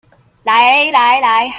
[0.43, 1.49] 來來來